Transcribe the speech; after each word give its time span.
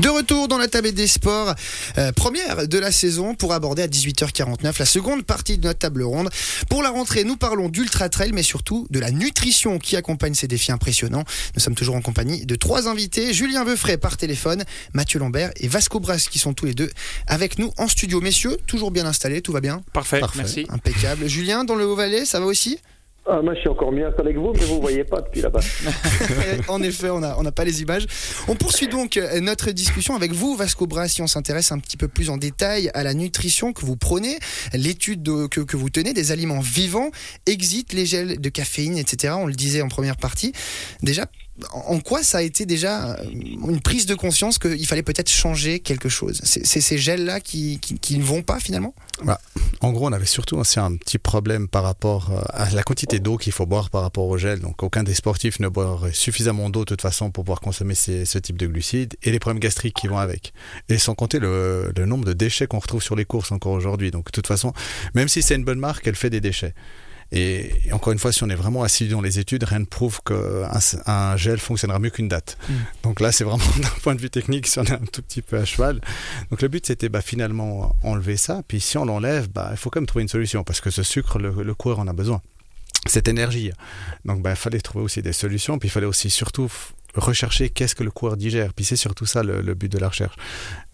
De 0.00 0.08
retour 0.08 0.48
dans 0.48 0.58
la 0.58 0.66
table 0.66 0.90
des 0.90 1.06
sports, 1.06 1.54
euh, 1.98 2.10
première 2.10 2.66
de 2.66 2.78
la 2.78 2.90
saison 2.90 3.36
pour 3.36 3.52
aborder 3.52 3.82
à 3.82 3.86
18h49 3.86 4.74
la 4.80 4.86
seconde 4.86 5.22
partie 5.22 5.56
de 5.56 5.68
notre 5.68 5.78
table 5.78 6.02
ronde. 6.02 6.30
Pour 6.68 6.82
la 6.82 6.90
rentrée, 6.90 7.22
nous 7.22 7.36
parlons 7.36 7.68
d'ultra 7.68 8.08
trail, 8.08 8.32
mais 8.32 8.42
surtout 8.42 8.88
de 8.90 8.98
la 8.98 9.12
nutrition 9.12 9.78
qui 9.78 9.94
accompagne 9.94 10.34
ces 10.34 10.48
défis 10.48 10.72
impressionnants. 10.72 11.22
Nous 11.54 11.60
sommes 11.60 11.76
toujours 11.76 11.94
en 11.94 12.00
compagnie 12.00 12.44
de 12.44 12.56
trois 12.56 12.88
invités 12.88 13.32
Julien 13.32 13.62
Veufray 13.62 13.96
par 13.96 14.16
téléphone, 14.16 14.64
Mathieu 14.94 15.20
Lambert 15.20 15.52
et 15.58 15.68
Vasco 15.68 16.00
Bras 16.00 16.16
qui 16.16 16.40
sont 16.40 16.54
tous 16.54 16.66
les 16.66 16.74
deux 16.74 16.90
avec 17.28 17.60
nous 17.60 17.72
en 17.78 17.86
studio. 17.86 18.20
Messieurs, 18.20 18.58
toujours 18.66 18.90
bien 18.90 19.06
installés, 19.06 19.42
tout 19.42 19.52
va 19.52 19.60
bien 19.60 19.82
Parfait, 19.92 20.20
merci. 20.34 20.66
Impeccable. 20.70 21.28
Julien, 21.28 21.62
dans 21.62 21.76
le 21.76 21.86
Haut-Valais, 21.86 22.24
ça 22.24 22.40
va 22.40 22.46
aussi? 22.46 22.80
Ah, 23.26 23.40
moi, 23.40 23.54
je 23.54 23.60
suis 23.60 23.68
encore 23.70 23.90
mieux 23.90 24.06
avec 24.06 24.36
vous, 24.36 24.52
mais 24.52 24.64
vous 24.66 24.76
ne 24.76 24.80
voyez 24.82 25.02
pas 25.02 25.22
depuis 25.22 25.40
là-bas. 25.40 25.60
en 26.68 26.82
effet, 26.82 27.08
on 27.08 27.20
n'a 27.20 27.36
on 27.38 27.44
pas 27.44 27.64
les 27.64 27.80
images. 27.80 28.06
On 28.48 28.54
poursuit 28.54 28.86
donc 28.86 29.16
euh, 29.16 29.40
notre 29.40 29.70
discussion 29.70 30.14
avec 30.14 30.32
vous, 30.32 30.56
Vasco 30.56 30.86
Bras, 30.86 31.08
si 31.08 31.22
on 31.22 31.26
s'intéresse 31.26 31.72
un 31.72 31.78
petit 31.78 31.96
peu 31.96 32.06
plus 32.06 32.28
en 32.28 32.36
détail 32.36 32.90
à 32.92 33.02
la 33.02 33.14
nutrition 33.14 33.72
que 33.72 33.86
vous 33.86 33.96
prenez, 33.96 34.38
l'étude 34.74 35.24
que, 35.48 35.60
que, 35.62 35.76
vous 35.76 35.88
tenez 35.88 36.12
des 36.12 36.32
aliments 36.32 36.60
vivants, 36.60 37.10
exit 37.46 37.94
les 37.94 38.04
gels 38.04 38.40
de 38.40 38.48
caféine, 38.50 38.98
etc. 38.98 39.34
On 39.38 39.46
le 39.46 39.54
disait 39.54 39.80
en 39.80 39.88
première 39.88 40.18
partie. 40.18 40.52
Déjà, 41.02 41.24
en 41.70 42.00
quoi 42.00 42.22
ça 42.22 42.38
a 42.38 42.42
été 42.42 42.66
déjà 42.66 43.12
euh, 43.12 43.24
une 43.30 43.80
prise 43.80 44.06
de 44.06 44.14
conscience 44.14 44.58
qu'il 44.58 44.86
fallait 44.86 45.02
peut-être 45.04 45.30
changer 45.30 45.78
quelque 45.78 46.08
chose? 46.08 46.40
C'est 46.44 46.80
ces 46.80 46.98
gels-là 46.98 47.40
qui, 47.40 47.78
qui, 47.78 48.18
ne 48.18 48.24
vont 48.24 48.42
pas 48.42 48.58
finalement? 48.58 48.94
Bah, 49.22 49.40
En 49.80 49.92
gros, 49.92 50.08
on 50.08 50.12
avait 50.12 50.26
surtout 50.26 50.56
aussi 50.56 50.80
un 50.80 50.96
petit 50.96 51.18
problème 51.18 51.68
par 51.68 51.84
rapport 51.84 52.32
euh, 52.32 52.40
à 52.48 52.70
la 52.70 52.82
quantité 52.82 53.20
d'eau 53.20 53.36
qu'il 53.36 53.52
faut 53.52 53.66
boire 53.66 53.90
par 53.90 54.02
rapport 54.02 54.26
au 54.26 54.36
gel. 54.36 54.58
Donc, 54.58 54.82
aucun 54.82 55.04
des 55.04 55.14
sportifs 55.14 55.60
ne 55.60 55.68
boirait 55.68 56.12
suffisamment 56.12 56.70
d'eau 56.70 56.80
de 56.80 56.86
toute 56.86 57.02
façon 57.02 57.30
pour 57.30 57.44
pouvoir 57.44 57.60
consommer 57.60 57.94
ce 57.94 58.38
type 58.38 58.56
de 58.56 58.66
glucides 58.66 59.14
et 59.22 59.30
les 59.30 59.38
problèmes 59.38 59.60
gastriques 59.60 59.94
qui 59.94 60.08
vont 60.08 60.18
avec. 60.18 60.52
Et 60.88 60.98
sans 60.98 61.14
compter 61.14 61.38
le, 61.38 61.92
le 61.96 62.06
nombre 62.06 62.24
de 62.24 62.32
déchets 62.32 62.66
qu'on 62.66 62.80
retrouve 62.80 63.02
sur 63.02 63.14
les 63.14 63.24
courses 63.24 63.52
encore 63.52 63.72
aujourd'hui. 63.72 64.10
Donc, 64.10 64.26
de 64.26 64.30
toute 64.32 64.48
façon, 64.48 64.72
même 65.14 65.28
si 65.28 65.40
c'est 65.40 65.54
une 65.54 65.64
bonne 65.64 65.78
marque, 65.78 66.06
elle 66.06 66.16
fait 66.16 66.30
des 66.30 66.40
déchets. 66.40 66.74
Et, 67.32 67.72
encore 67.92 68.12
une 68.12 68.18
fois, 68.18 68.32
si 68.32 68.42
on 68.44 68.48
est 68.48 68.54
vraiment 68.54 68.82
assidu 68.82 69.10
dans 69.10 69.20
les 69.20 69.38
études, 69.38 69.64
rien 69.64 69.80
ne 69.80 69.84
prouve 69.84 70.20
qu'un 70.22 70.68
un 71.06 71.36
gel 71.36 71.58
fonctionnera 71.58 71.98
mieux 71.98 72.10
qu'une 72.10 72.28
date. 72.28 72.58
Mm. 72.68 72.72
Donc 73.02 73.20
là, 73.20 73.32
c'est 73.32 73.44
vraiment 73.44 73.64
d'un 73.80 73.88
point 74.02 74.14
de 74.14 74.20
vue 74.20 74.30
technique, 74.30 74.66
si 74.66 74.78
on 74.78 74.84
est 74.84 74.92
un 74.92 74.98
tout 74.98 75.22
petit 75.22 75.42
peu 75.42 75.56
à 75.58 75.64
cheval. 75.64 76.00
Donc 76.50 76.62
le 76.62 76.68
but, 76.68 76.86
c'était 76.86 77.08
bah, 77.08 77.20
finalement 77.20 77.96
enlever 78.02 78.36
ça. 78.36 78.62
Puis 78.66 78.80
si 78.80 78.98
on 78.98 79.04
l'enlève, 79.04 79.48
bah, 79.48 79.68
il 79.72 79.76
faut 79.76 79.90
quand 79.90 80.00
même 80.00 80.06
trouver 80.06 80.22
une 80.22 80.28
solution 80.28 80.64
parce 80.64 80.80
que 80.80 80.90
ce 80.90 81.02
sucre, 81.02 81.38
le, 81.38 81.62
le 81.62 81.74
coureur 81.74 81.98
en 81.98 82.08
a 82.08 82.12
besoin. 82.12 82.40
Cette 83.06 83.28
énergie. 83.28 83.70
Donc 84.24 84.42
bah, 84.42 84.50
il 84.50 84.56
fallait 84.56 84.80
trouver 84.80 85.04
aussi 85.04 85.22
des 85.22 85.32
solutions. 85.32 85.78
Puis 85.78 85.88
il 85.88 85.92
fallait 85.92 86.06
aussi 86.06 86.30
surtout 86.30 86.70
rechercher 87.14 87.70
qu'est-ce 87.70 87.94
que 87.94 88.04
le 88.04 88.10
coureur 88.10 88.36
digère. 88.36 88.72
Puis 88.74 88.84
c'est 88.84 88.96
surtout 88.96 89.26
ça 89.26 89.42
le, 89.42 89.74
but 89.74 89.90
de 89.90 89.98
la 89.98 90.08
recherche, 90.08 90.34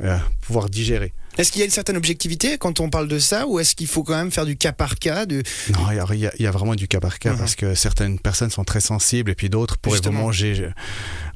euh, 0.02 0.18
pouvoir 0.40 0.68
digérer. 0.68 1.12
Est-ce 1.38 1.52
qu'il 1.52 1.60
y 1.60 1.62
a 1.62 1.64
une 1.64 1.70
certaine 1.70 1.96
objectivité 1.96 2.58
quand 2.58 2.80
on 2.80 2.90
parle 2.90 3.08
de 3.08 3.18
ça 3.18 3.46
ou 3.46 3.60
est-ce 3.60 3.74
qu'il 3.74 3.86
faut 3.86 4.02
quand 4.02 4.16
même 4.16 4.32
faire 4.32 4.44
du 4.44 4.56
cas 4.56 4.72
par 4.72 4.96
cas 4.96 5.26
de... 5.26 5.42
Non, 5.72 5.86
il 6.10 6.18
y, 6.18 6.46
a, 6.46 6.50
vraiment 6.50 6.74
du 6.74 6.88
cas 6.88 7.00
par 7.00 7.18
cas 7.18 7.32
uh-huh. 7.32 7.38
parce 7.38 7.54
que 7.54 7.74
certaines 7.74 8.18
personnes 8.18 8.50
sont 8.50 8.64
très 8.64 8.80
sensibles 8.80 9.30
et 9.30 9.34
puis 9.34 9.48
d'autres 9.48 9.78
pourraient 9.78 10.00
vous 10.02 10.10
manger 10.12 10.68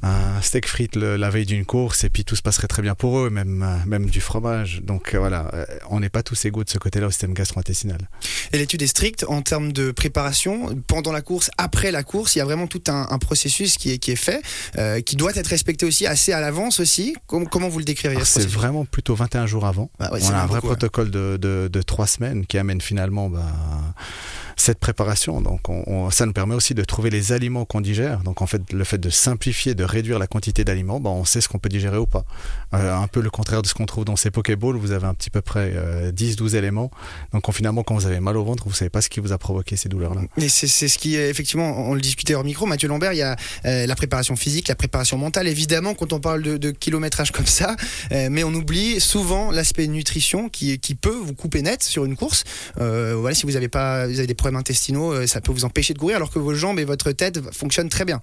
un 0.04 0.42
steak 0.42 0.68
frites 0.68 0.96
la 0.96 1.30
veille 1.30 1.46
d'une 1.46 1.64
course 1.64 2.04
et 2.04 2.10
puis 2.10 2.24
tout 2.24 2.36
se 2.36 2.42
passerait 2.42 2.66
très 2.66 2.82
bien 2.82 2.94
pour 2.94 3.18
eux, 3.18 3.30
même, 3.30 3.62
euh, 3.62 3.76
même 3.86 4.06
du 4.06 4.20
fromage. 4.20 4.80
Donc 4.82 5.14
euh, 5.14 5.18
voilà, 5.18 5.50
euh, 5.54 5.64
on 5.88 6.00
n'est 6.00 6.10
pas 6.10 6.22
tous 6.22 6.44
égaux 6.44 6.62
de 6.62 6.68
ce 6.68 6.78
côté-là 6.78 7.06
au 7.06 7.10
système 7.10 7.32
gastro-intestinal. 7.32 7.98
Et 8.52 8.58
l'étude 8.58 8.82
est 8.82 8.86
stricte 8.86 9.24
en 9.28 9.40
termes 9.40 9.72
de 9.72 9.92
préparation 9.92 10.78
pendant 10.86 11.12
la 11.12 11.22
course, 11.22 11.50
après 11.56 11.90
la 11.90 12.02
course, 12.02 12.36
il 12.36 12.40
y 12.40 12.42
a 12.42 12.44
vraiment 12.44 12.66
tout 12.66 12.82
un, 12.88 13.18
processus 13.18 13.78
qui 13.78 13.92
est, 13.92 13.98
qui 13.98 14.10
est 14.10 14.16
fait, 14.16 14.42
qui 15.02 15.16
doit 15.16 15.34
être 15.34 15.46
respecté 15.46 15.86
aussi 15.86 16.06
assez 16.06 16.32
à 16.32 16.40
l'avance 16.40 16.80
aussi. 16.80 17.14
comment 17.26 17.68
vous 17.68 17.78
le 17.78 17.84
décririez 17.84 18.20
ah, 18.20 18.24
C'est 18.24 18.46
vraiment 18.46 18.84
plutôt 18.84 19.14
21 19.14 19.46
jours 19.46 19.64
avant. 19.64 19.90
Bah 19.98 20.10
on 20.12 20.30
a 20.30 20.42
un 20.42 20.46
vrai 20.46 20.60
protocole 20.60 21.10
de, 21.10 21.38
de, 21.38 21.82
trois 21.82 22.06
semaines 22.06 22.44
qui 22.44 22.58
amène 22.58 22.80
finalement 22.80 23.30
bah, 23.30 23.46
cette 24.56 24.78
préparation. 24.78 25.40
Donc, 25.40 25.68
on, 25.68 26.10
ça 26.10 26.26
nous 26.26 26.32
permet 26.32 26.54
aussi 26.54 26.74
de 26.74 26.84
trouver 26.84 27.10
les 27.10 27.32
aliments 27.32 27.64
qu'on 27.64 27.80
digère. 27.80 28.20
Donc, 28.20 28.42
en 28.42 28.46
fait, 28.46 28.72
le 28.72 28.84
fait 28.84 28.98
de 28.98 29.10
simplifier, 29.10 29.74
de 29.74 29.84
réduire 29.84 30.18
la 30.18 30.26
quantité 30.26 30.64
d'aliments, 30.64 31.00
bah, 31.00 31.10
on 31.10 31.24
sait 31.24 31.40
ce 31.40 31.48
qu'on 31.48 31.58
peut 31.58 31.68
digérer 31.68 31.98
ou 31.98 32.06
pas. 32.06 32.24
Euh, 32.74 32.94
un 32.94 33.06
peu 33.06 33.20
le 33.20 33.30
contraire 33.30 33.62
de 33.62 33.66
ce 33.66 33.74
qu'on 33.74 33.86
trouve 33.86 34.04
dans 34.04 34.16
ces 34.16 34.30
Pokéballs, 34.30 34.76
vous 34.76 34.92
avez 34.92 35.06
un 35.06 35.14
petit 35.14 35.30
peu 35.30 35.40
près 35.40 35.72
10-12 36.12 36.54
euh, 36.54 36.58
éléments. 36.58 36.90
Donc, 37.32 37.50
finalement, 37.52 37.82
quand 37.82 37.94
vous 37.94 38.06
avez 38.06 38.20
mal 38.20 38.36
au 38.36 38.44
ventre, 38.44 38.64
vous 38.66 38.74
savez 38.74 38.90
pas 38.90 39.00
ce 39.00 39.08
qui 39.08 39.20
vous 39.20 39.32
a 39.32 39.38
provoqué 39.38 39.76
ces 39.76 39.88
douleurs-là. 39.88 40.22
Et 40.38 40.48
c'est 40.48 40.88
ce 40.88 40.98
qui, 40.98 41.16
effectivement, 41.16 41.88
on 41.88 41.94
le 41.94 42.00
discutait 42.00 42.34
hors 42.34 42.44
micro, 42.44 42.66
Mathieu 42.66 42.88
Lambert, 42.88 43.12
il 43.12 43.18
y 43.18 43.22
a 43.22 43.36
euh, 43.64 43.86
la 43.86 43.96
préparation 43.96 44.36
physique, 44.36 44.68
la 44.68 44.74
préparation 44.74 45.18
mentale, 45.18 45.48
évidemment, 45.48 45.94
quand 45.94 46.12
on 46.12 46.20
parle 46.20 46.42
de, 46.42 46.70
kilométrage 46.70 47.30
comme 47.30 47.46
ça, 47.46 47.76
mais 48.10 48.42
on 48.42 48.52
oublie 48.52 49.00
souvent 49.00 49.50
l'aspect 49.50 49.86
nutrition 49.86 50.48
qui, 50.48 50.78
qui 50.78 50.94
peut 50.94 51.14
vous 51.14 51.34
couper 51.34 51.62
net 51.62 51.82
sur 51.82 52.04
une 52.04 52.16
course. 52.16 52.44
voilà, 52.76 53.34
si 53.34 53.46
vous 53.46 53.56
avez 53.56 53.68
pas, 53.68 54.06
vous 54.06 54.18
avez 54.18 54.26
des 54.26 54.34
problèmes 54.44 54.60
intestinaux, 54.60 55.12
euh, 55.12 55.26
ça 55.26 55.40
peut 55.40 55.52
vous 55.52 55.64
empêcher 55.64 55.94
de 55.94 55.98
courir 55.98 56.16
alors 56.16 56.30
que 56.30 56.38
vos 56.38 56.54
jambes 56.54 56.78
et 56.78 56.84
votre 56.84 57.12
tête 57.12 57.40
fonctionnent 57.50 57.88
très 57.88 58.04
bien. 58.04 58.20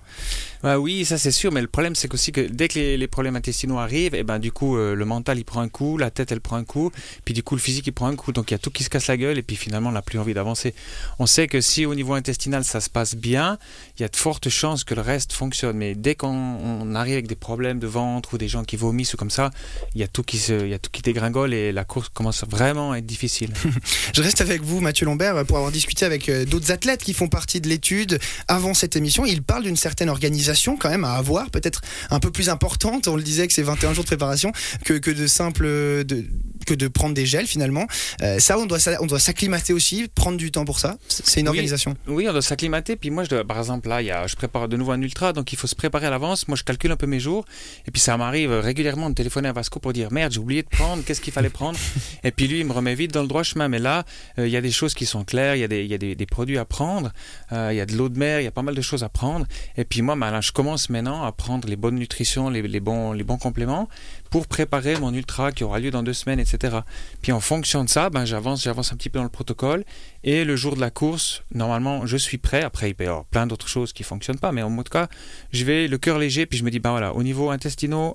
Ah 0.63 0.79
oui, 0.79 1.03
ça 1.03 1.17
c'est 1.17 1.31
sûr, 1.31 1.51
mais 1.51 1.61
le 1.61 1.67
problème 1.67 1.95
c'est 1.95 2.13
aussi 2.13 2.31
que 2.31 2.41
dès 2.41 2.67
que 2.67 2.77
les, 2.77 3.07
problèmes 3.07 3.35
intestinaux 3.35 3.79
arrivent, 3.79 4.13
et 4.13 4.19
eh 4.19 4.23
ben 4.23 4.37
du 4.37 4.51
coup 4.51 4.77
euh, 4.77 4.93
le 4.93 5.05
mental 5.05 5.39
il 5.39 5.45
prend 5.45 5.61
un 5.61 5.67
coup, 5.67 5.97
la 5.97 6.11
tête 6.11 6.31
elle 6.31 6.39
prend 6.39 6.57
un 6.57 6.63
coup, 6.63 6.91
puis 7.25 7.33
du 7.33 7.41
coup 7.41 7.55
le 7.55 7.61
physique 7.61 7.87
il 7.87 7.91
prend 7.91 8.05
un 8.05 8.15
coup, 8.15 8.31
donc 8.31 8.51
il 8.51 8.53
y 8.53 8.55
a 8.55 8.59
tout 8.59 8.69
qui 8.69 8.83
se 8.83 8.89
casse 8.89 9.07
la 9.07 9.17
gueule 9.17 9.39
et 9.39 9.41
puis 9.41 9.55
finalement 9.55 9.89
on 9.89 9.93
n'a 9.93 10.03
plus 10.03 10.19
envie 10.19 10.35
d'avancer. 10.35 10.75
On 11.17 11.25
sait 11.25 11.47
que 11.47 11.59
si 11.59 11.87
au 11.87 11.95
niveau 11.95 12.13
intestinal 12.13 12.63
ça 12.63 12.79
se 12.81 12.91
passe 12.91 13.15
bien, 13.15 13.57
il 13.97 14.03
y 14.03 14.05
a 14.05 14.09
de 14.09 14.15
fortes 14.15 14.49
chances 14.49 14.83
que 14.83 14.93
le 14.93 15.01
reste 15.01 15.33
fonctionne, 15.33 15.77
mais 15.77 15.95
dès 15.95 16.13
qu'on 16.13 16.93
arrive 16.93 17.13
avec 17.13 17.27
des 17.27 17.35
problèmes 17.35 17.79
de 17.79 17.87
ventre 17.87 18.35
ou 18.35 18.37
des 18.37 18.47
gens 18.47 18.63
qui 18.63 18.75
vomissent 18.75 19.15
ou 19.15 19.17
comme 19.17 19.31
ça, 19.31 19.49
il 19.95 20.01
y 20.01 20.03
a 20.03 20.07
tout 20.07 20.21
qui 20.21 20.37
se, 20.37 20.53
il 20.53 20.69
y 20.69 20.75
a 20.75 20.79
tout 20.79 20.91
qui 20.91 21.01
dégringole 21.01 21.55
et 21.55 21.71
la 21.71 21.83
course 21.83 22.09
commence 22.09 22.43
vraiment 22.47 22.91
à 22.91 22.99
être 22.99 23.07
difficile. 23.07 23.51
Je 24.13 24.21
reste 24.21 24.41
avec 24.41 24.61
vous 24.61 24.79
Mathieu 24.79 25.07
Lambert 25.07 25.43
pour 25.45 25.57
avoir 25.57 25.71
discuté 25.71 26.05
avec 26.05 26.10
euh, 26.29 26.45
d'autres 26.45 26.71
athlètes 26.71 27.03
qui 27.03 27.13
font 27.13 27.27
partie 27.27 27.61
de 27.61 27.69
l'étude 27.69 28.19
avant 28.47 28.73
cette 28.73 28.95
émission. 28.95 29.25
Ils 29.25 29.41
parlent 29.41 29.63
d'une 29.63 29.77
certaine 29.77 30.09
organisation 30.09 30.77
quand 30.77 30.89
même 30.89 31.05
à 31.05 31.13
avoir, 31.13 31.49
peut-être 31.49 31.81
un 32.09 32.19
peu 32.19 32.31
plus 32.31 32.49
importante. 32.49 33.07
On 33.07 33.15
le 33.15 33.23
disait 33.23 33.47
que 33.47 33.53
c'est 33.53 33.61
21 33.61 33.93
jours 33.93 34.03
de 34.03 34.07
préparation 34.07 34.51
que, 34.83 34.93
de 34.93 35.27
simple 35.27 35.65
de, 35.65 36.25
que 36.65 36.73
de 36.73 36.87
prendre 36.87 37.13
des 37.13 37.25
gels 37.25 37.47
finalement. 37.47 37.87
Euh, 38.21 38.39
ça, 38.39 38.57
on 38.57 38.65
doit, 38.65 38.79
on 38.99 39.05
doit 39.05 39.19
s'acclimater 39.19 39.73
aussi, 39.73 40.07
prendre 40.13 40.37
du 40.37 40.51
temps 40.51 40.65
pour 40.65 40.79
ça. 40.79 40.97
C'est 41.07 41.41
une 41.41 41.47
organisation. 41.47 41.95
Oui, 42.07 42.27
on 42.27 42.31
doit 42.31 42.41
s'acclimater. 42.41 42.95
Puis 42.95 43.09
moi, 43.09 43.23
je 43.23 43.41
par 43.43 43.57
exemple, 43.57 43.89
là, 43.89 44.01
il 44.01 44.05
y 44.05 44.11
a, 44.11 44.27
je 44.27 44.35
prépare 44.35 44.67
de 44.67 44.77
nouveau 44.77 44.91
un 44.91 45.01
ultra, 45.01 45.33
donc 45.33 45.53
il 45.53 45.57
faut 45.57 45.67
se 45.67 45.75
préparer 45.75 46.07
à 46.07 46.09
l'avance. 46.09 46.47
Moi, 46.47 46.55
je 46.55 46.63
calcule 46.63 46.91
un 46.91 46.95
peu 46.95 47.07
mes 47.07 47.19
jours. 47.19 47.45
Et 47.87 47.91
puis 47.91 48.01
ça 48.01 48.17
m'arrive 48.17 48.51
régulièrement 48.51 49.09
de 49.09 49.15
téléphoner 49.15 49.49
à 49.49 49.53
Vasco 49.53 49.79
pour 49.79 49.93
dire 49.93 50.11
merde, 50.11 50.31
j'ai 50.33 50.39
oublié 50.39 50.63
de 50.63 50.69
prendre, 50.69 51.03
qu'est-ce 51.03 51.21
qu'il 51.21 51.33
fallait 51.33 51.49
prendre? 51.49 51.77
et 52.23 52.31
puis 52.31 52.47
lui, 52.47 52.59
il 52.59 52.65
me 52.65 52.73
remet 52.73 52.95
vite 52.95 53.11
dans 53.11 53.21
le 53.21 53.27
droit 53.27 53.43
chemin. 53.43 53.67
Mais 53.67 53.79
là, 53.79 54.03
euh, 54.37 54.47
il 54.47 54.51
y 54.51 54.57
a 54.57 54.61
des 54.61 54.71
choses 54.71 54.93
qui 54.93 55.05
sont 55.05 55.23
claires, 55.23 55.55
il 55.55 55.59
y 55.59 55.63
a 55.63 55.67
des, 55.67 55.83
il 55.83 55.89
y 55.89 55.93
a 55.93 55.97
des, 55.97 56.15
des 56.15 56.25
produits 56.25 56.57
à 56.57 56.65
prendre, 56.65 57.11
euh, 57.51 57.69
il 57.71 57.77
y 57.77 57.81
a 57.81 57.85
de 57.85 57.95
l'eau 57.95 58.09
de 58.09 58.17
mer, 58.17 58.39
il 58.39 58.43
y 58.43 58.47
a 58.47 58.51
pas 58.51 58.61
mal 58.61 58.75
de 58.75 58.81
choses 58.81 59.03
à 59.03 59.09
prendre. 59.09 59.45
Et 59.77 59.85
puis 59.85 60.01
moi, 60.01 60.15
ben, 60.15 60.41
je 60.41 60.51
commence 60.51 60.89
maintenant 60.89 61.23
à 61.23 61.31
prendre 61.31 61.67
les 61.67 61.75
bonnes 61.75 61.95
nutritions, 61.95 62.49
les, 62.49 62.61
les, 62.61 62.79
bons, 62.79 63.13
les 63.13 63.23
bons 63.23 63.37
compléments 63.37 63.89
pour 64.31 64.47
préparer 64.47 64.97
mon 64.97 65.13
ultra 65.13 65.51
qui 65.51 65.63
aura 65.63 65.79
lieu 65.79 65.91
dans 65.91 66.01
deux 66.01 66.13
semaines, 66.13 66.39
etc. 66.39 66.77
Puis 67.21 67.33
en 67.33 67.41
fonction 67.41 67.83
de 67.83 67.89
ça, 67.89 68.09
ben, 68.09 68.25
j'avance, 68.25 68.63
j'avance 68.63 68.91
un 68.93 68.95
petit 68.95 69.09
peu 69.09 69.19
dans 69.19 69.23
le 69.23 69.29
protocole. 69.29 69.83
Et 70.23 70.43
le 70.45 70.55
jour 70.55 70.75
de 70.75 70.81
la 70.81 70.91
course, 70.91 71.43
normalement, 71.53 72.05
je 72.05 72.17
suis 72.17 72.37
prêt. 72.37 72.61
Après, 72.61 72.89
il 72.89 72.93
peut 72.93 73.05
y 73.05 73.07
avoir 73.07 73.25
plein 73.25 73.47
d'autres 73.47 73.67
choses 73.67 73.91
qui 73.91 74.03
fonctionnent 74.03 74.37
pas, 74.37 74.51
mais 74.51 74.61
en 74.61 74.75
tout 74.77 74.91
cas, 74.91 75.07
je 75.51 75.65
vais 75.65 75.87
le 75.87 75.97
cœur 75.97 76.19
léger, 76.19 76.45
puis 76.45 76.59
je 76.59 76.63
me 76.63 76.69
dis, 76.69 76.79
ben 76.79 76.91
voilà, 76.91 77.13
au 77.13 77.23
niveau 77.23 77.49
intestinal, 77.49 78.13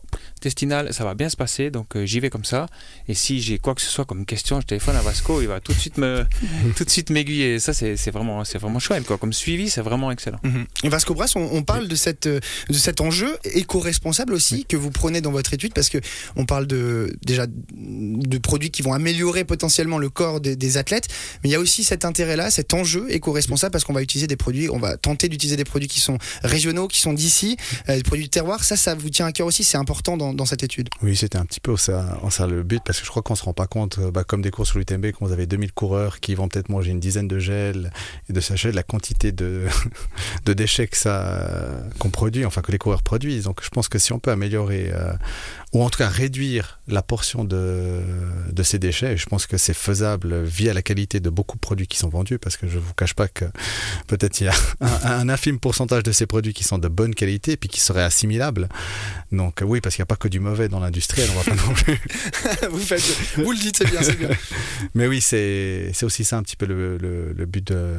ça 0.92 1.04
va 1.04 1.14
bien 1.14 1.28
se 1.28 1.36
passer, 1.36 1.70
donc 1.70 1.96
euh, 1.96 2.06
j'y 2.06 2.20
vais 2.20 2.30
comme 2.30 2.44
ça. 2.44 2.66
Et 3.08 3.14
si 3.14 3.40
j'ai 3.40 3.58
quoi 3.58 3.74
que 3.74 3.80
ce 3.80 3.88
soit 3.88 4.04
comme 4.04 4.24
question, 4.24 4.60
je 4.60 4.66
téléphone 4.66 4.96
à 4.96 5.02
Vasco, 5.02 5.40
il 5.40 5.48
va 5.48 5.60
tout 5.60 5.72
de 5.72 5.78
suite 5.78 5.98
me, 5.98 6.24
tout 6.76 6.84
de 6.84 6.90
suite 6.90 7.10
m'aiguiller. 7.10 7.58
Ça, 7.58 7.72
c'est, 7.72 8.10
vraiment, 8.10 8.44
c'est 8.44 8.58
vraiment 8.58 8.78
chouette, 8.78 9.04
quoi. 9.04 9.18
Comme 9.18 9.32
suivi, 9.32 9.68
c'est 9.68 9.82
vraiment 9.82 10.10
excellent. 10.10 10.38
Mm-hmm. 10.44 10.88
Vasco 10.88 11.14
Brass, 11.14 11.34
on, 11.36 11.62
parle 11.62 11.88
de 11.88 11.96
cette, 11.96 12.28
de 12.28 12.40
cet 12.72 13.00
enjeu 13.00 13.36
éco-responsable 13.44 14.32
aussi 14.32 14.64
que 14.64 14.76
vous 14.76 14.90
prenez 14.90 15.20
dans 15.20 15.32
votre 15.32 15.52
étude, 15.54 15.74
parce 15.74 15.88
que 15.88 15.98
on 16.36 16.46
parle 16.46 16.66
de, 16.66 17.16
déjà 17.24 17.46
de 17.48 18.38
produits 18.38 18.70
qui 18.70 18.82
vont 18.82 18.92
améliorer 18.92 19.44
potentiellement 19.44 19.98
le 19.98 20.08
corps 20.08 20.40
des, 20.40 20.76
athlètes, 20.76 21.08
mais 21.42 21.50
il 21.50 21.52
y 21.52 21.54
a 21.54 21.60
aussi 21.60 21.84
cet 21.96 22.04
intérêt-là, 22.04 22.50
cet 22.50 22.74
enjeu 22.74 23.06
éco-responsable 23.08 23.72
parce 23.72 23.84
qu'on 23.84 23.94
va 23.94 24.02
utiliser 24.02 24.26
des 24.26 24.36
produits, 24.36 24.68
on 24.68 24.78
va 24.78 24.98
tenter 24.98 25.30
d'utiliser 25.30 25.56
des 25.56 25.64
produits 25.64 25.88
qui 25.88 26.00
sont 26.00 26.18
régionaux, 26.42 26.88
qui 26.88 27.00
sont 27.00 27.14
d'ici, 27.14 27.56
euh, 27.88 27.96
des 27.96 28.02
produits 28.02 28.26
de 28.26 28.30
terroir. 28.30 28.64
Ça, 28.64 28.76
ça 28.76 28.94
vous 28.94 29.08
tient 29.08 29.24
à 29.24 29.32
cœur 29.32 29.46
aussi, 29.46 29.64
c'est 29.64 29.78
important 29.78 30.18
dans, 30.18 30.44
cette 30.44 30.62
étude. 30.62 30.90
Oui, 31.02 31.16
c'était 31.16 31.38
un 31.38 31.46
petit 31.46 31.58
peu 31.58 31.74
ça, 31.78 32.18
le 32.46 32.62
but 32.62 32.82
parce 32.84 33.00
que 33.00 33.06
je 33.06 33.10
crois 33.10 33.22
qu'on 33.22 33.34
se 33.34 33.42
rend 33.42 33.54
pas 33.54 33.66
compte, 33.66 33.98
euh, 33.98 34.10
bah, 34.10 34.24
comme 34.24 34.42
des 34.42 34.50
courses 34.50 34.68
sur 34.70 34.78
l'UTMB, 34.78 35.06
quand 35.12 35.24
vous 35.24 35.32
avez 35.32 35.46
2000 35.46 35.72
coureurs 35.72 36.20
qui 36.20 36.34
vont 36.34 36.48
peut-être 36.48 36.68
manger 36.68 36.90
une 36.90 37.00
dizaine 37.00 37.28
de 37.28 37.38
gels 37.38 37.90
et 38.28 38.34
de 38.34 38.40
sachets, 38.40 38.72
la 38.72 38.82
quantité 38.82 39.32
de, 39.32 39.64
déchets 40.46 40.86
que 40.86 40.98
ça 40.98 41.48
qu'on 41.98 42.10
produit, 42.10 42.44
enfin 42.44 42.60
que 42.60 42.72
les 42.72 42.78
coureurs 42.78 43.02
produisent. 43.02 43.44
Donc 43.44 43.60
je 43.62 43.70
pense 43.70 43.88
que 43.88 43.98
si 43.98 44.12
on 44.12 44.18
peut 44.18 44.30
améliorer 44.30 44.90
euh, 44.92 45.14
ou 45.72 45.82
en 45.82 45.88
tout 45.90 45.98
cas 45.98 46.08
réduire 46.08 46.78
la 46.88 47.02
portion 47.02 47.44
de, 47.44 48.00
de 48.52 48.62
ces 48.62 48.78
déchets. 48.78 49.16
je 49.16 49.26
pense 49.26 49.46
que 49.46 49.56
c'est 49.56 49.74
faisable 49.74 50.42
via 50.44 50.72
la 50.72 50.82
qualité 50.82 51.20
de 51.20 51.30
beaucoup 51.30 51.56
de 51.56 51.60
produits 51.60 51.85
produits 51.86 51.88
qui 51.88 51.98
sont 51.98 52.08
vendus, 52.08 52.38
parce 52.38 52.56
que 52.56 52.66
je 52.68 52.78
vous 52.78 52.94
cache 52.94 53.14
pas 53.14 53.28
que 53.28 53.44
peut-être 54.06 54.40
il 54.40 54.44
y 54.44 54.48
a 54.48 54.54
un, 54.80 55.20
un, 55.20 55.28
infime 55.28 55.58
pourcentage 55.58 56.02
de 56.02 56.12
ces 56.12 56.26
produits 56.26 56.52
qui 56.52 56.64
sont 56.64 56.78
de 56.78 56.88
bonne 56.88 57.14
qualité 57.14 57.52
et 57.52 57.56
puis 57.56 57.68
qui 57.68 57.80
seraient 57.80 58.02
assimilables. 58.02 58.68
Donc 59.32 59.62
oui, 59.64 59.80
parce 59.80 59.94
qu'il 59.94 60.02
n'y 60.02 60.06
a 60.06 60.12
pas 60.14 60.16
que 60.16 60.28
du 60.28 60.40
mauvais 60.40 60.68
dans 60.68 60.80
l'industriel, 60.80 61.28
on 61.32 61.40
va 61.40 61.44
pas 61.44 61.62
non 61.66 61.74
plus. 61.74 61.98
vous, 62.70 62.78
faites, 62.78 63.02
vous 63.36 63.52
le 63.52 63.58
dites, 63.58 63.76
c'est 63.76 63.90
bien, 63.90 64.02
c'est 64.02 64.18
bien. 64.18 64.30
Mais 64.94 65.06
oui, 65.06 65.20
c'est 65.20 65.92
aussi 66.02 66.24
ça 66.24 66.36
un 66.36 66.42
petit 66.42 66.56
peu 66.56 66.66
le, 66.66 66.98
le, 66.98 67.32
le 67.32 67.46
but 67.46 67.66
de, 67.66 67.94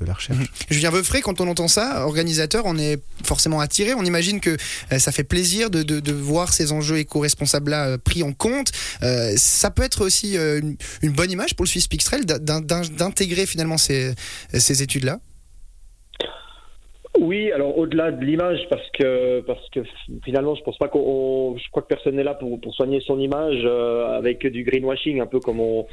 de 0.00 0.06
la 0.06 0.14
recherche. 0.14 0.38
Mmh. 0.38 0.46
Julien 0.70 0.90
Veufray, 0.90 1.22
quand 1.22 1.40
on 1.40 1.48
entend 1.48 1.68
ça, 1.68 2.04
organisateur, 2.06 2.64
on 2.66 2.78
est 2.78 3.00
forcément 3.24 3.60
attiré. 3.60 3.94
On 3.94 4.04
imagine 4.04 4.40
que 4.40 4.56
euh, 4.92 4.98
ça 4.98 5.12
fait 5.12 5.24
plaisir 5.24 5.70
de, 5.70 6.12
voir 6.12 6.52
ces 6.52 6.72
enjeux 6.72 6.98
éco-responsables-là 6.98 7.86
euh, 7.86 7.98
pris 7.98 8.22
en 8.22 8.32
compte. 8.32 8.72
Euh, 9.02 9.34
ça 9.36 9.70
peut 9.70 9.82
être 9.82 10.04
aussi 10.04 10.36
une, 10.36 10.76
bonne 11.12 11.30
image 11.30 11.54
pour 11.54 11.64
le 11.64 11.68
Swiss 11.68 11.88
Peak 11.88 12.04
Trail 12.04 12.24
d'intégrer 12.26 13.46
finalement 13.46 13.78
ces, 13.78 14.14
ces 14.52 14.82
études-là? 14.82 15.20
Oui, 17.20 17.50
alors 17.52 17.78
au-delà 17.78 18.12
de 18.12 18.24
l'image, 18.24 18.66
parce 18.68 18.88
que 18.90 19.40
parce 19.40 19.68
que 19.70 19.80
finalement, 20.24 20.54
je 20.54 20.62
pense 20.62 20.78
pas 20.78 20.88
qu'on, 20.88 21.56
je 21.56 21.70
crois 21.70 21.82
que 21.82 21.88
personne 21.88 22.16
n'est 22.16 22.22
là 22.22 22.34
pour, 22.34 22.60
pour 22.60 22.74
soigner 22.74 23.00
son 23.00 23.18
image 23.18 23.62
euh, 23.64 24.16
avec 24.16 24.46
du 24.46 24.64
greenwashing, 24.64 25.20
un 25.20 25.26
peu 25.26 25.40
comme 25.40 25.60
on, 25.60 25.86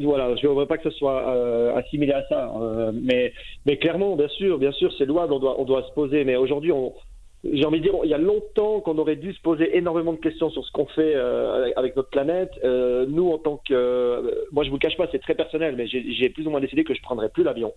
voilà, 0.00 0.34
je 0.36 0.46
ne 0.46 0.52
voudrais 0.52 0.66
pas 0.66 0.78
que 0.78 0.90
ce 0.90 0.96
soit 0.96 1.28
euh, 1.28 1.74
assimilé 1.74 2.12
à 2.12 2.26
ça, 2.28 2.52
euh, 2.60 2.92
mais 2.94 3.32
mais 3.66 3.76
clairement, 3.76 4.16
bien 4.16 4.28
sûr, 4.28 4.58
bien 4.58 4.72
sûr, 4.72 4.92
c'est 4.96 5.04
louable, 5.04 5.32
on 5.32 5.38
doit 5.38 5.60
on 5.60 5.64
doit 5.64 5.82
se 5.82 5.92
poser, 5.92 6.24
mais 6.24 6.36
aujourd'hui, 6.36 6.72
j'ai 7.44 7.64
envie 7.64 7.78
de 7.80 7.84
dire, 7.84 7.94
il 8.04 8.10
y 8.10 8.14
a 8.14 8.18
longtemps 8.18 8.80
qu'on 8.80 8.98
aurait 8.98 9.16
dû 9.16 9.32
se 9.32 9.40
poser 9.40 9.76
énormément 9.76 10.12
de 10.12 10.18
questions 10.18 10.50
sur 10.50 10.64
ce 10.64 10.72
qu'on 10.72 10.86
fait 10.86 11.14
euh, 11.14 11.70
avec 11.76 11.94
notre 11.96 12.10
planète. 12.10 12.52
Nous, 12.64 13.30
en 13.30 13.38
tant 13.38 13.60
que, 13.68 14.46
moi, 14.52 14.64
je 14.64 14.70
vous 14.70 14.78
cache 14.78 14.96
pas, 14.96 15.06
c'est 15.12 15.20
très 15.20 15.34
personnel, 15.34 15.74
mais 15.76 15.86
j'ai 15.86 16.28
plus 16.30 16.46
ou 16.46 16.50
moins 16.50 16.60
décidé 16.60 16.82
que 16.82 16.94
je 16.94 17.02
prendrais 17.02 17.28
plus 17.28 17.44
l'avion 17.44 17.72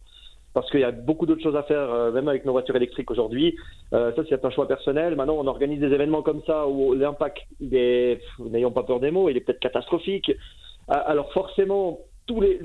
parce 0.54 0.70
qu'il 0.72 0.80
y 0.80 0.84
a 0.84 0.92
beaucoup 0.92 1.26
d'autres 1.26 1.44
choses 1.44 1.56
à 1.56 1.64
faire, 1.64 1.92
euh, 1.92 2.12
même 2.12 2.28
avec 2.28 2.46
nos 2.46 2.52
voitures 2.52 2.76
électriques 2.76 3.12
aujourd'hui. 3.12 3.56
Euh, 3.94 4.12
ça, 4.16 4.24
c'est 4.28 4.44
un 4.44 4.50
choix 4.50 4.68
personnel. 4.68 5.16
Maintenant, 5.16 5.38
on 5.38 5.48
organise 5.48 5.80
des 5.80 5.94
événements 5.94 6.22
comme 6.22 6.42
ça 6.46 6.68
où 6.68 6.94
l'impact, 6.94 7.40
n'ayons 7.60 8.72
pas 8.72 8.84
peur 8.84 9.00
des 9.00 9.12
mots, 9.12 9.30
il 9.30 9.38
est 9.38 9.42
peut-être 9.42 9.60
catastrophique. 9.60 10.32
Alors 10.88 11.32
forcément, 11.34 12.00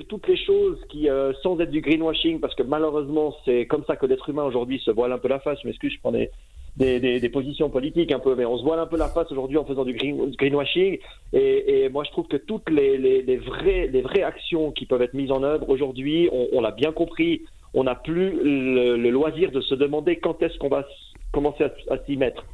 toutes 0.08 0.26
les 0.28 0.36
choses 0.36 0.78
qui, 0.88 1.08
euh, 1.08 1.32
sans 1.42 1.58
être 1.60 1.70
du 1.70 1.80
greenwashing, 1.80 2.40
parce 2.40 2.54
que 2.54 2.62
malheureusement, 2.62 3.34
c'est 3.44 3.66
comme 3.66 3.84
ça 3.86 3.96
que 3.96 4.06
l'être 4.06 4.28
humain 4.28 4.44
aujourd'hui 4.44 4.78
se 4.80 4.90
voile 4.90 5.12
un 5.12 5.18
peu 5.18 5.28
la 5.28 5.40
face. 5.40 5.58
Je 5.62 5.66
m'excuse, 5.66 5.92
je 5.92 6.00
prends 6.00 6.12
des, 6.12 7.30
positions 7.32 7.70
politiques 7.70 8.12
un 8.12 8.18
peu, 8.18 8.34
mais 8.34 8.44
on 8.44 8.58
se 8.58 8.62
voile 8.62 8.78
un 8.78 8.86
peu 8.86 8.96
la 8.96 9.08
face 9.08 9.30
aujourd'hui 9.30 9.56
en 9.56 9.64
faisant 9.64 9.84
du 9.84 9.94
green, 9.94 10.34
greenwashing. 10.36 10.98
Et, 11.32 11.88
moi, 11.90 12.04
je 12.04 12.10
trouve 12.10 12.28
que 12.28 12.36
toutes 12.36 12.68
les, 12.70 13.36
vraies, 13.38 14.22
actions 14.22 14.70
qui 14.72 14.86
peuvent 14.86 15.02
être 15.02 15.14
mises 15.14 15.32
en 15.32 15.42
œuvre 15.42 15.68
aujourd'hui, 15.68 16.28
on 16.32 16.60
l'a 16.60 16.70
bien 16.72 16.92
compris, 16.92 17.42
on 17.74 17.84
n'a 17.84 17.94
plus 17.96 18.32
le, 18.42 19.10
loisir 19.10 19.50
de 19.50 19.60
se 19.60 19.74
demander 19.74 20.16
quand 20.16 20.42
est-ce 20.42 20.56
qu'on 20.58 20.68
va 20.68 20.86
commencer 21.32 21.64
à 21.90 21.98
s'y 22.06 22.16
mettre 22.16 22.44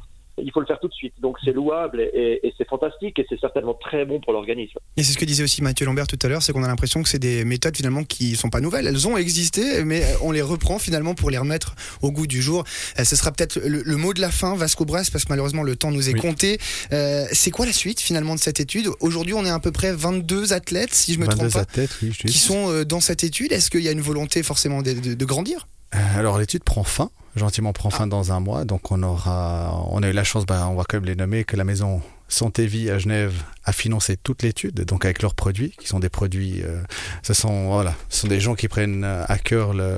il 0.43 0.51
faut 0.51 0.59
le 0.59 0.65
faire 0.65 0.79
tout 0.79 0.87
de 0.87 0.93
suite. 0.93 1.13
Donc 1.21 1.37
c'est 1.43 1.53
louable 1.53 2.01
et, 2.01 2.39
et 2.43 2.53
c'est 2.57 2.67
fantastique 2.67 3.19
et 3.19 3.25
c'est 3.29 3.39
certainement 3.39 3.73
très 3.73 4.05
bon 4.05 4.19
pour 4.19 4.33
l'organisme. 4.33 4.77
Et 4.97 5.03
c'est 5.03 5.13
ce 5.13 5.17
que 5.17 5.25
disait 5.25 5.43
aussi 5.43 5.61
Mathieu 5.61 5.85
Lambert 5.85 6.07
tout 6.07 6.19
à 6.21 6.27
l'heure, 6.27 6.41
c'est 6.41 6.53
qu'on 6.53 6.63
a 6.63 6.67
l'impression 6.67 7.03
que 7.03 7.09
c'est 7.09 7.19
des 7.19 7.45
méthodes 7.45 7.75
finalement 7.75 8.03
qui 8.03 8.35
sont 8.35 8.49
pas 8.49 8.59
nouvelles. 8.59 8.87
Elles 8.87 9.07
ont 9.07 9.17
existé, 9.17 9.83
mais 9.83 10.03
on 10.21 10.31
les 10.31 10.41
reprend 10.41 10.79
finalement 10.79 11.15
pour 11.15 11.29
les 11.29 11.37
remettre 11.37 11.75
au 12.01 12.11
goût 12.11 12.27
du 12.27 12.41
jour. 12.41 12.63
Euh, 12.99 13.03
ce 13.03 13.15
sera 13.15 13.31
peut-être 13.31 13.59
le, 13.59 13.81
le, 13.83 13.97
mot 13.97 14.13
de 14.13 14.21
la 14.21 14.31
fin, 14.31 14.55
Vasco 14.55 14.85
Brass, 14.85 15.09
parce 15.09 15.25
que 15.25 15.29
malheureusement 15.29 15.63
le 15.63 15.75
temps 15.75 15.91
nous 15.91 16.09
est 16.09 16.13
oui. 16.13 16.19
compté. 16.19 16.59
Euh, 16.91 17.25
c'est 17.31 17.51
quoi 17.51 17.65
la 17.65 17.73
suite 17.73 17.99
finalement 17.99 18.35
de 18.35 18.39
cette 18.39 18.59
étude? 18.59 18.89
Aujourd'hui, 18.99 19.33
on 19.33 19.45
est 19.45 19.49
à 19.49 19.59
peu 19.59 19.71
près 19.71 19.93
22 19.93 20.53
athlètes, 20.53 20.93
si 20.93 21.13
je 21.13 21.19
me 21.19 21.27
trompe 21.27 21.51
pas, 21.51 21.59
athlètes, 21.59 21.95
oui, 22.01 22.11
qui 22.11 22.37
sont 22.37 22.71
euh, 22.71 22.85
dans 22.85 22.99
cette 22.99 23.23
étude. 23.23 23.51
Est-ce 23.51 23.69
qu'il 23.69 23.81
y 23.81 23.87
a 23.87 23.91
une 23.91 24.01
volonté 24.01 24.43
forcément 24.43 24.81
de, 24.81 24.93
de, 24.93 25.13
de 25.13 25.25
grandir? 25.25 25.67
Alors 25.91 26.37
l'étude 26.37 26.63
prend 26.63 26.83
fin, 26.83 27.09
gentiment 27.35 27.73
prend 27.73 27.89
fin 27.89 28.05
ah. 28.05 28.07
dans 28.07 28.31
un 28.31 28.39
mois, 28.39 28.65
donc 28.65 28.91
on 28.91 29.03
aura, 29.03 29.83
on 29.89 30.03
a 30.03 30.09
eu 30.09 30.13
la 30.13 30.23
chance, 30.23 30.45
bah, 30.45 30.67
on 30.69 30.75
va 30.75 30.83
quand 30.87 30.97
même 30.97 31.05
les 31.05 31.15
nommer, 31.15 31.43
que 31.43 31.57
la 31.57 31.63
maison 31.63 32.01
Santé 32.27 32.65
Vie 32.65 32.89
à 32.89 32.97
Genève 32.97 33.33
a 33.65 33.73
financé 33.73 34.17
toute 34.17 34.41
l'étude, 34.43 34.85
donc 34.85 35.05
avec 35.05 35.21
leurs 35.21 35.35
produits, 35.35 35.71
qui 35.79 35.87
sont 35.87 35.99
des 35.99 36.09
produits, 36.09 36.61
euh, 36.63 36.81
ce 37.23 37.33
sont 37.33 37.67
voilà, 37.67 37.93
ce 38.09 38.21
sont 38.21 38.27
des 38.27 38.39
gens 38.39 38.55
qui 38.55 38.67
prennent 38.67 39.03
à 39.03 39.37
cœur 39.37 39.73
le 39.73 39.97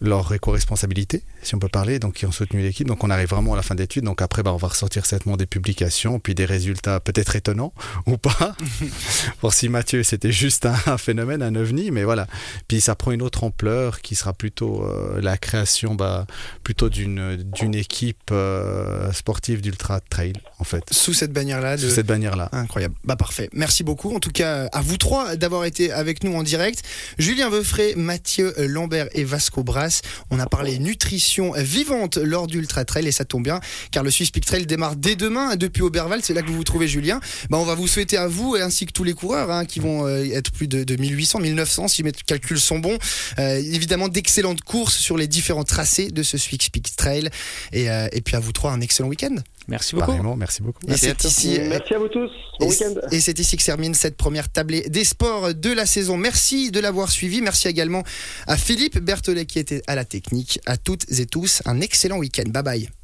leur 0.00 0.32
éco-responsabilité, 0.34 1.22
si 1.46 1.54
on 1.54 1.58
peut 1.58 1.68
parler, 1.68 1.98
donc 1.98 2.14
qui 2.14 2.26
ont 2.26 2.32
soutenu 2.32 2.60
l'équipe. 2.60 2.86
Donc 2.86 3.04
on 3.04 3.10
arrive 3.10 3.28
vraiment 3.28 3.54
à 3.54 3.56
la 3.56 3.62
fin 3.62 3.74
d'études. 3.74 4.04
Donc 4.04 4.20
après, 4.20 4.42
bah, 4.42 4.52
on 4.52 4.56
va 4.56 4.68
ressortir 4.68 5.06
certainement 5.06 5.36
des 5.36 5.46
publications, 5.46 6.18
puis 6.18 6.34
des 6.34 6.44
résultats 6.44 7.00
peut-être 7.00 7.36
étonnants 7.36 7.72
ou 8.06 8.16
pas. 8.18 8.56
Pour 9.40 9.54
si 9.54 9.68
Mathieu, 9.68 10.02
c'était 10.02 10.32
juste 10.32 10.66
un, 10.66 10.98
phénomène, 10.98 11.42
un 11.42 11.54
ovni, 11.54 11.90
mais 11.90 12.04
voilà. 12.04 12.26
Puis 12.68 12.80
ça 12.80 12.94
prend 12.94 13.12
une 13.12 13.22
autre 13.22 13.44
ampleur 13.44 14.00
qui 14.00 14.14
sera 14.14 14.32
plutôt 14.32 14.84
euh, 14.84 15.20
la 15.20 15.38
création, 15.38 15.94
bah, 15.94 16.26
plutôt 16.62 16.88
d'une 16.88 17.36
d'une 17.36 17.74
équipe 17.74 18.30
euh, 18.32 19.12
sportive 19.12 19.60
d'ultra 19.60 20.00
trail, 20.00 20.32
en 20.58 20.64
fait. 20.64 20.84
Sous 20.90 21.14
cette 21.14 21.32
bannière-là. 21.32 21.76
De... 21.76 21.82
Sous 21.82 21.94
cette 21.94 22.06
bannière-là. 22.06 22.48
Incroyable. 22.52 22.94
Bah 23.04 23.16
parfait. 23.16 23.48
Merci 23.52 23.84
beaucoup. 23.84 24.14
En 24.14 24.20
tout 24.20 24.30
cas, 24.30 24.66
à 24.72 24.80
vous 24.82 24.96
trois 24.96 25.36
d'avoir 25.36 25.64
été 25.64 25.92
avec 25.92 26.24
nous 26.24 26.34
en 26.34 26.42
direct. 26.42 26.82
Julien 27.18 27.48
Veufray, 27.50 27.94
Mathieu 27.96 28.52
Lambert 28.58 29.08
et 29.12 29.24
Vasco 29.24 29.62
Bras. 29.62 30.00
On 30.30 30.40
a 30.40 30.46
parlé 30.46 30.78
nutrition 30.78 31.35
vivante 31.56 32.16
lors 32.16 32.46
d'Ultra 32.46 32.84
Trail 32.84 33.06
et 33.06 33.12
ça 33.12 33.24
tombe 33.24 33.44
bien 33.44 33.60
car 33.90 34.02
le 34.02 34.10
Swiss 34.10 34.30
Peak 34.30 34.44
Trail 34.44 34.66
démarre 34.66 34.96
dès 34.96 35.16
demain 35.16 35.56
depuis 35.56 35.82
Oberwald. 35.82 36.24
C'est 36.24 36.34
là 36.34 36.42
que 36.42 36.48
vous 36.48 36.56
vous 36.56 36.64
trouvez, 36.64 36.88
Julien. 36.88 37.20
Bah, 37.50 37.58
on 37.58 37.64
va 37.64 37.74
vous 37.74 37.86
souhaiter 37.86 38.16
à 38.16 38.26
vous 38.26 38.56
ainsi 38.56 38.86
que 38.86 38.92
tous 38.92 39.04
les 39.04 39.14
coureurs 39.14 39.50
hein, 39.50 39.64
qui 39.64 39.80
vont 39.80 40.06
euh, 40.06 40.24
être 40.24 40.50
plus 40.50 40.68
de, 40.68 40.84
de 40.84 40.96
1800, 40.96 41.40
1900 41.40 41.88
si 41.88 42.02
mes 42.02 42.12
calculs 42.12 42.60
sont 42.60 42.78
bons. 42.78 42.98
Euh, 43.38 43.56
évidemment, 43.56 44.08
d'excellentes 44.08 44.62
courses 44.62 44.96
sur 44.96 45.16
les 45.16 45.26
différents 45.26 45.64
tracés 45.64 46.10
de 46.10 46.22
ce 46.22 46.38
Swiss 46.38 46.68
Peak 46.70 46.94
Trail 46.96 47.28
et, 47.72 47.90
euh, 47.90 48.08
et 48.12 48.20
puis 48.20 48.36
à 48.36 48.40
vous 48.40 48.52
trois 48.52 48.72
un 48.72 48.80
excellent 48.80 49.08
week-end. 49.08 49.36
Merci 49.68 49.94
beaucoup. 49.94 50.06
Pareillement, 50.06 50.36
merci 50.36 50.62
beaucoup. 50.62 50.80
Et 50.86 50.96
c'est 50.96 51.24
ici. 51.24 51.58
Merci 51.68 51.94
à 51.94 51.98
vous 51.98 52.08
tous. 52.08 52.30
Bon 52.60 52.68
week-end. 52.68 52.94
Et 53.10 53.20
c'est 53.20 53.38
ici 53.38 53.56
que 53.56 53.62
se 53.62 53.66
termine 53.66 53.94
cette 53.94 54.16
première 54.16 54.48
tablée 54.48 54.88
des 54.88 55.04
sports 55.04 55.54
de 55.54 55.72
la 55.72 55.86
saison. 55.86 56.16
Merci 56.16 56.70
de 56.70 56.80
l'avoir 56.80 57.10
suivi. 57.10 57.42
Merci 57.42 57.68
également 57.68 58.02
à 58.46 58.56
Philippe 58.56 58.98
Berthollet 58.98 59.46
qui 59.46 59.58
était 59.58 59.82
à 59.86 59.94
la 59.94 60.04
technique. 60.04 60.60
À 60.66 60.76
toutes 60.76 61.10
et 61.18 61.26
tous, 61.26 61.62
un 61.66 61.80
excellent 61.80 62.18
week-end. 62.18 62.48
Bye 62.48 62.62
bye. 62.62 62.88